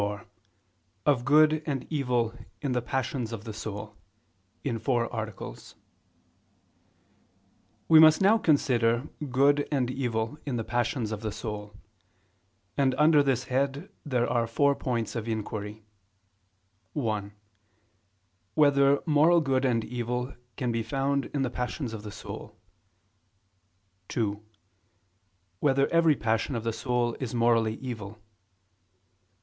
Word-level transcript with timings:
________________________QUESTION 0.09 0.29
24 1.05 1.13
OF 1.13 1.25
GOOD 1.25 1.63
AND 1.67 1.87
EVIL 1.93 2.33
IN 2.63 2.71
THE 2.71 2.81
PASSIONS 2.81 3.31
OF 3.31 3.43
THE 3.43 3.53
SOUL 3.53 3.95
(In 4.63 4.79
Four 4.79 5.13
Articles) 5.13 5.75
We 7.87 7.99
must 7.99 8.19
now 8.19 8.39
consider 8.39 9.07
good 9.29 9.67
and 9.71 9.91
evil 9.91 10.39
in 10.43 10.55
the 10.55 10.63
passions 10.63 11.11
of 11.11 11.21
the 11.21 11.31
soul: 11.31 11.75
and 12.75 12.95
under 12.95 13.21
this 13.21 13.43
head 13.43 13.91
there 14.03 14.27
are 14.27 14.47
four 14.47 14.73
points 14.73 15.15
of 15.15 15.27
inquiry: 15.27 15.83
(1) 16.93 17.31
Whether 18.55 19.03
moral 19.05 19.39
good 19.39 19.65
and 19.65 19.85
evil 19.85 20.33
can 20.57 20.71
be 20.71 20.81
found 20.81 21.25
in 21.27 21.43
the 21.43 21.51
passions 21.51 21.93
of 21.93 22.01
the 22.01 22.09
soul? 22.11 22.57
(2) 24.07 24.43
Whether 25.59 25.85
every 25.89 26.15
passion 26.15 26.55
of 26.55 26.63
the 26.63 26.73
soul 26.73 27.15
is 27.19 27.35
morally 27.35 27.75
evil? 27.75 28.19